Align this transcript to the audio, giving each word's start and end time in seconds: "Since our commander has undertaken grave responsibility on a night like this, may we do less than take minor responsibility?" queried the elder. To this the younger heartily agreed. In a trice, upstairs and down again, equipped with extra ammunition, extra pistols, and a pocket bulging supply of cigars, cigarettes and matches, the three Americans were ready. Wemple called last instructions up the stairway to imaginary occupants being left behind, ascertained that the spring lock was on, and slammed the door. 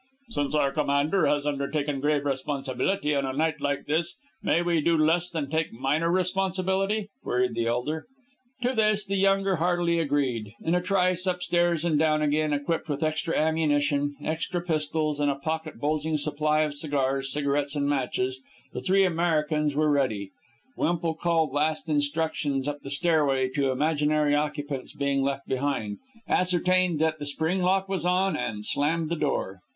"Since 0.31 0.55
our 0.55 0.71
commander 0.71 1.27
has 1.27 1.45
undertaken 1.45 1.99
grave 2.01 2.25
responsibility 2.25 3.13
on 3.13 3.23
a 3.23 3.33
night 3.33 3.61
like 3.61 3.85
this, 3.85 4.15
may 4.41 4.63
we 4.63 4.81
do 4.81 4.97
less 4.97 5.29
than 5.29 5.47
take 5.47 5.71
minor 5.71 6.09
responsibility?" 6.09 7.09
queried 7.21 7.53
the 7.53 7.67
elder. 7.67 8.07
To 8.63 8.73
this 8.73 9.05
the 9.05 9.17
younger 9.17 9.57
heartily 9.57 9.99
agreed. 9.99 10.55
In 10.63 10.73
a 10.73 10.81
trice, 10.81 11.27
upstairs 11.27 11.85
and 11.85 11.99
down 11.99 12.23
again, 12.23 12.51
equipped 12.51 12.89
with 12.89 13.03
extra 13.03 13.37
ammunition, 13.37 14.15
extra 14.23 14.59
pistols, 14.59 15.19
and 15.19 15.29
a 15.29 15.35
pocket 15.35 15.79
bulging 15.79 16.17
supply 16.17 16.61
of 16.61 16.73
cigars, 16.73 17.31
cigarettes 17.31 17.75
and 17.75 17.87
matches, 17.87 18.41
the 18.73 18.81
three 18.81 19.05
Americans 19.05 19.75
were 19.75 19.91
ready. 19.91 20.31
Wemple 20.75 21.13
called 21.13 21.53
last 21.53 21.87
instructions 21.87 22.67
up 22.67 22.79
the 22.81 22.89
stairway 22.89 23.49
to 23.49 23.69
imaginary 23.69 24.33
occupants 24.33 24.93
being 24.95 25.21
left 25.21 25.45
behind, 25.47 25.99
ascertained 26.27 26.97
that 26.99 27.19
the 27.19 27.25
spring 27.27 27.61
lock 27.61 27.87
was 27.87 28.03
on, 28.03 28.35
and 28.35 28.65
slammed 28.65 29.09
the 29.09 29.15
door. 29.15 29.59